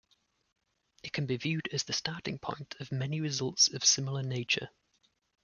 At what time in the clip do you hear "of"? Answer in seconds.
2.79-2.91, 3.71-3.85